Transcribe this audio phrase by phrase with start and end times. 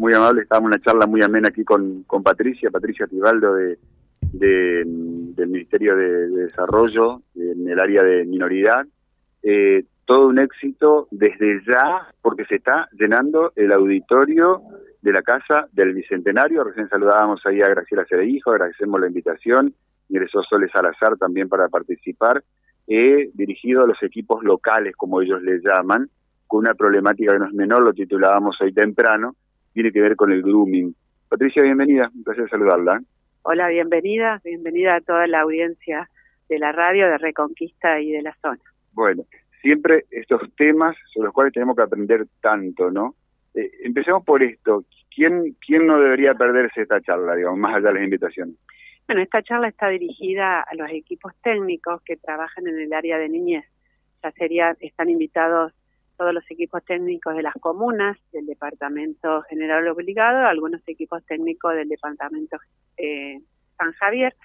[0.00, 0.40] muy amable.
[0.40, 3.76] Estábamos en una charla muy amena aquí con, con Patricia, Patricia Tibaldo de,
[4.32, 8.86] del Ministerio de, Desarrollo en el área de minoridad.
[9.42, 14.62] Eh, todo un éxito desde ya porque se está llenando el auditorio
[15.02, 16.64] de la Casa del Bicentenario.
[16.64, 19.74] Recién saludábamos ahí a Graciela Cereijo, agradecemos la invitación.
[20.08, 22.42] Ingresó Soles Salazar también para participar.
[22.86, 26.08] He dirigido a los equipos locales, como ellos les llaman,
[26.46, 29.36] con una problemática que no es menor, lo titulábamos hoy temprano,
[29.80, 30.94] tiene que ver con el grooming.
[31.30, 33.00] Patricia, bienvenida, un placer saludarla.
[33.42, 36.10] Hola, bienvenida, bienvenida a toda la audiencia
[36.50, 38.60] de la radio, de Reconquista y de la zona.
[38.92, 39.24] Bueno,
[39.62, 43.14] siempre estos temas sobre los cuales tenemos que aprender tanto, ¿no?
[43.54, 44.84] Eh, empecemos por esto.
[45.14, 48.56] ¿Quién, ¿Quién no debería perderse esta charla, digamos, más allá de las invitaciones?
[49.06, 53.30] Bueno, esta charla está dirigida a los equipos técnicos que trabajan en el área de
[53.30, 53.64] niñez.
[54.22, 55.72] Ya sería, están invitados
[56.20, 61.88] todos los equipos técnicos de las comunas, del Departamento General Obligado, algunos equipos técnicos del
[61.88, 62.58] Departamento
[62.98, 63.40] eh,
[63.78, 64.36] San Javier,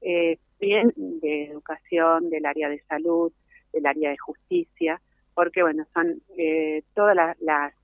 [0.00, 3.32] eh, bien de educación, del área de salud,
[3.72, 5.00] del área de justicia,
[5.34, 7.74] porque bueno, son eh, todas las, las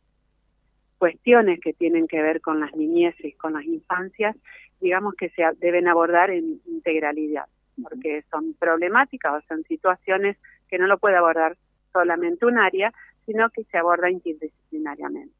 [0.98, 4.36] cuestiones que tienen que ver con las niñeces, con las infancias,
[4.80, 7.46] digamos que se deben abordar en integralidad,
[7.82, 10.36] porque son problemáticas o son situaciones
[10.68, 11.56] que no lo puede abordar
[11.92, 12.92] solamente un área,
[13.26, 15.34] sino que se aborda interdisciplinariamente.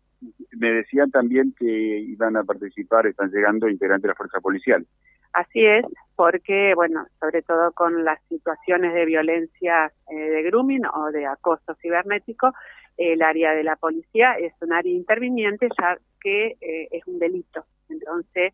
[0.53, 4.87] Me decían también que iban a participar, están llegando integrantes de la fuerza policial.
[5.33, 5.85] Así es,
[6.17, 11.75] porque, bueno, sobre todo con las situaciones de violencia eh, de grooming o de acoso
[11.81, 12.53] cibernético,
[12.97, 17.65] el área de la policía es un área interviniente ya que eh, es un delito.
[17.89, 18.53] Entonces,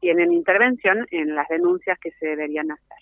[0.00, 2.98] tienen intervención en las denuncias que se deberían hacer.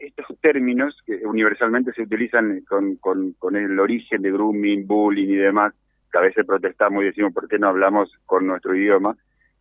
[0.00, 5.74] Estos términos que universalmente se utilizan con, el origen de grooming, bullying y demás,
[6.10, 9.16] que a veces protestamos y decimos por qué no hablamos con nuestro idioma,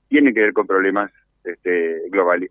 [0.08, 1.12] tienen que ver con problemas
[1.44, 2.02] este,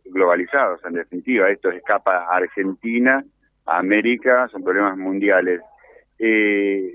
[0.04, 1.50] globalizados, en definitiva.
[1.50, 3.24] Esto escapa a Argentina,
[3.66, 5.60] a América, son problemas mundiales.
[6.18, 6.94] Eh,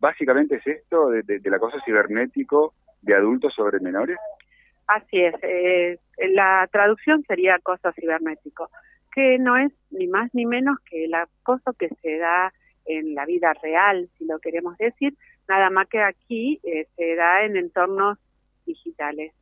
[0.00, 4.18] básicamente es esto de, de, del acoso cibernético de adultos sobre menores.
[4.86, 5.98] Así es, eh,
[6.34, 8.68] la traducción sería acoso cibernético,
[9.14, 12.52] que no es ni más ni menos que el acoso que se da
[12.84, 15.14] en la vida real, si lo queremos decir,
[15.48, 18.18] nada más que aquí eh, se da en entornos
[18.66, 19.32] digitales.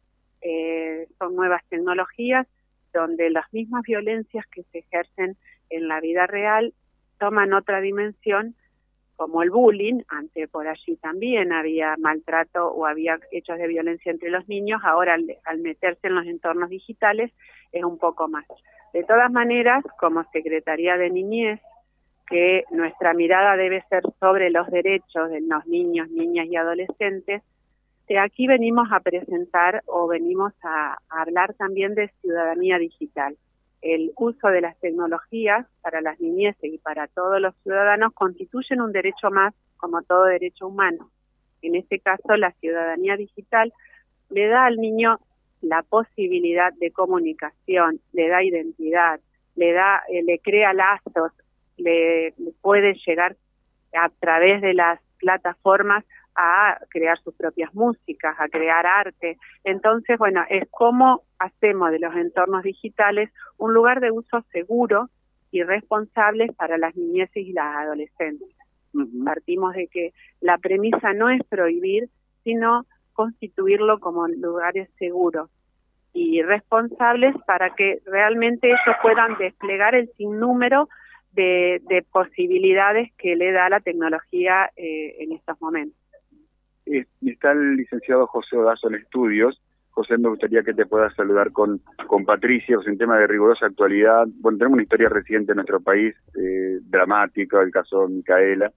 [0.43, 2.47] Eh, son nuevas tecnologías
[2.93, 5.37] donde las mismas violencias que se ejercen
[5.71, 6.75] en la vida real
[7.19, 8.55] toman otra dimensión
[9.23, 14.31] como el bullying, ante por allí también había maltrato o había hechos de violencia entre
[14.31, 17.31] los niños, ahora al, meterse en los entornos digitales
[17.71, 18.45] es un poco más.
[18.93, 21.61] De todas maneras, como Secretaría de Niñez,
[22.27, 27.45] que nuestra mirada debe ser sobre los derechos de los niños, niñas y adolescentes,
[28.19, 33.37] aquí venimos a presentar o venimos a hablar también de ciudadanía digital
[33.83, 38.93] el uso de las tecnologías para las niñeces y para todos los ciudadanos constituyen un
[38.93, 41.11] derecho más como todo derecho humano.
[41.61, 43.73] En este caso, la ciudadanía digital
[44.31, 45.19] le da al niño
[45.61, 49.21] la posibilidad de comunicación, le da identidad,
[49.57, 51.33] le da, eh, le crea lazos,
[51.77, 53.37] le puede llegar
[53.93, 56.05] a través de las plataformas
[56.35, 59.39] a crear sus propias músicas, a crear arte.
[59.65, 65.09] Entonces, bueno, es como hacemos de los entornos digitales un lugar de uso seguro
[65.51, 68.49] y responsable para las niñeces y las adolescentes.
[69.25, 72.09] Partimos de que la premisa no es prohibir,
[72.45, 75.51] sino constituirlo como lugares seguros
[76.15, 80.89] y responsables para que realmente ellos puedan desplegar el sinnúmero
[81.33, 86.02] de, de posibilidades que le da la tecnología eh, en estos momentos
[87.21, 89.61] está el licenciado José Odazo en estudios.
[89.91, 93.67] José, me gustaría que te puedas saludar con, con Patricia, es un tema de rigurosa
[93.67, 94.27] actualidad.
[94.41, 98.73] Bueno, tenemos una historia reciente en nuestro país, eh, dramática, el caso de Micaela,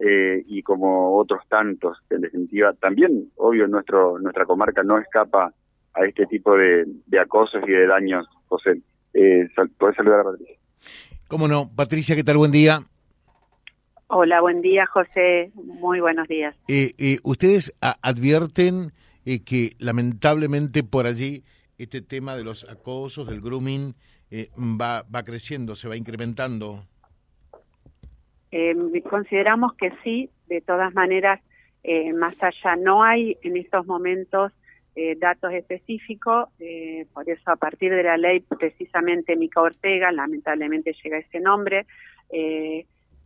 [0.00, 5.52] eh, y como otros tantos, en definitiva, también, obvio, nuestro, nuestra comarca no escapa
[5.94, 8.80] a este tipo de, de acosos y de daños, José.
[9.14, 10.56] Eh, ¿Puedes saludar a Patricia?
[11.28, 11.70] Cómo no.
[11.74, 12.36] Patricia, ¿qué tal?
[12.36, 12.80] Buen día.
[14.10, 15.52] Hola, buen día, José.
[15.54, 16.56] Muy buenos días.
[16.66, 18.92] Eh, eh, Ustedes advierten
[19.26, 21.44] eh, que lamentablemente por allí
[21.76, 23.94] este tema de los acosos, del grooming,
[24.58, 26.84] va, va creciendo, se va incrementando.
[29.10, 31.40] consideramos que sí, de todas maneras,
[32.14, 34.52] más allá no hay en estos momentos
[35.18, 36.48] datos específicos,
[37.12, 41.86] por eso a partir de la ley precisamente Mica Ortega, lamentablemente llega ese nombre,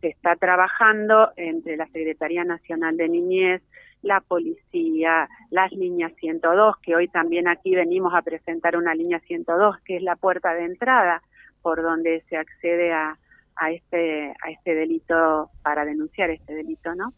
[0.03, 3.61] se está trabajando entre la Secretaría Nacional de Niñez,
[4.01, 9.77] la policía, las líneas 102, que hoy también aquí venimos a presentar una línea 102,
[9.85, 11.21] que es la puerta de entrada
[11.61, 13.17] por donde se accede a,
[13.55, 17.13] a este a este delito para denunciar este delito, ¿no?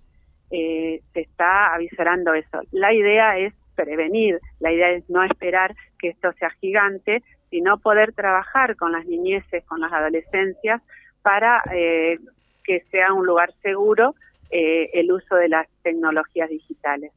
[0.52, 2.62] Eh, se está avisorando eso.
[2.72, 8.14] La idea es prevenir, la idea es no esperar que esto sea gigante, sino poder
[8.14, 10.84] trabajar con las niñeces, con las adolescencias,
[11.24, 12.20] para eh,
[12.66, 14.16] que sea un lugar seguro
[14.50, 17.12] eh, el uso de las tecnologías digitales.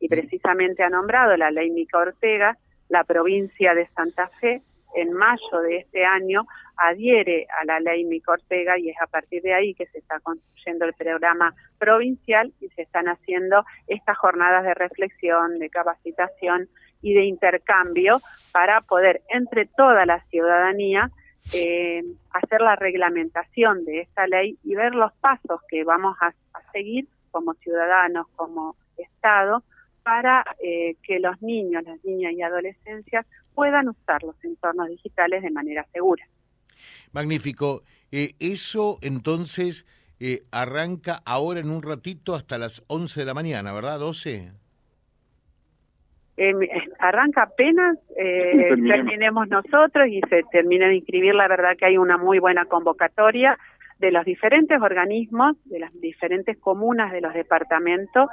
[0.00, 2.58] Y precisamente ha nombrado la ley Mica Ortega,
[2.88, 4.62] la provincia de Santa Fe,
[4.94, 6.46] en mayo de este año
[6.76, 10.20] adhiere a la ley Mica Ortega y es a partir de ahí que se está
[10.20, 16.68] construyendo el programa provincial y se están haciendo estas jornadas de reflexión, de capacitación
[17.00, 18.20] y de intercambio
[18.52, 21.10] para poder entre toda la ciudadanía
[21.52, 26.34] eh, hacer la reglamentación de esta ley y ver los pasos que vamos a,
[26.72, 29.62] seguir como ciudadanos, como Estado,
[30.02, 35.50] para eh, que los niños, las niñas y adolescencias puedan usar los entornos digitales de
[35.50, 36.26] manera segura.
[37.12, 37.82] Magnífico.
[38.10, 39.86] Eh, eso entonces
[40.52, 43.98] arranca ahora en un ratito hasta las 11 de la mañana, ¿verdad?
[43.98, 44.52] 12.
[46.44, 46.54] Eh,
[46.98, 51.36] arranca apenas eh, terminemos nosotros y se termina de inscribir.
[51.36, 53.56] La verdad que hay una muy buena convocatoria
[54.00, 58.28] de los diferentes organismos, de las diferentes comunas de los departamentos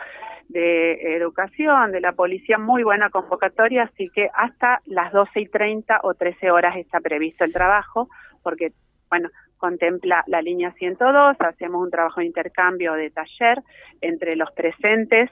[0.48, 6.00] de educación, de la policía, muy buena convocatoria, así que hasta las 12 y 30
[6.02, 8.10] o 13 horas está previsto el trabajo,
[8.42, 8.72] porque,
[9.12, 13.60] bueno, contempla la línea 102, hacemos un trabajo de intercambio de taller
[14.02, 15.30] entre los presentes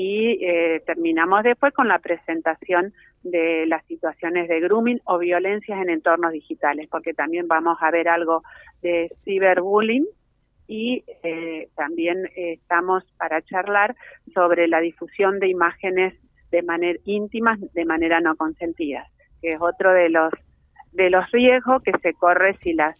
[0.00, 2.92] y eh, terminamos después con la presentación
[3.24, 8.08] de las situaciones de grooming o violencias en entornos digitales, porque también vamos a ver
[8.08, 8.44] algo
[8.80, 10.06] de ciberbullying
[10.68, 13.96] y eh, también eh, estamos para charlar
[14.32, 16.14] sobre la difusión de imágenes
[16.52, 19.04] de manera íntimas de manera no consentida,
[19.42, 20.32] que es otro de los
[20.92, 22.96] de los riesgos que se corre si las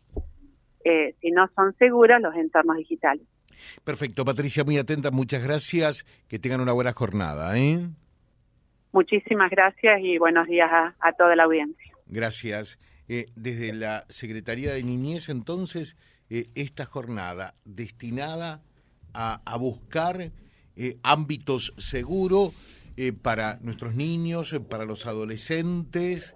[1.20, 3.24] si no son seguras los entornos digitales.
[3.84, 7.58] Perfecto, Patricia, muy atenta, muchas gracias, que tengan una buena jornada.
[7.58, 7.88] ¿eh?
[8.92, 11.92] Muchísimas gracias y buenos días a, toda la audiencia.
[12.06, 12.78] Gracias.
[13.08, 15.96] Eh, desde la Secretaría de Niñez, entonces,
[16.30, 18.62] eh, esta jornada destinada
[19.14, 20.30] a, a buscar
[20.76, 22.54] eh, ámbitos seguros
[23.22, 26.34] para nuestros niños, para los adolescentes,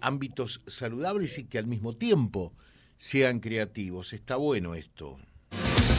[0.00, 2.52] ámbitos saludables y que al mismo tiempo
[2.96, 4.12] sean creativos.
[4.12, 5.18] Está bueno esto.